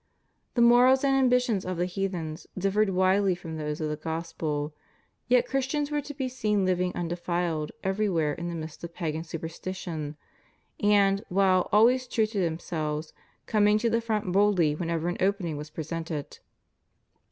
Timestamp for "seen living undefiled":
6.27-7.71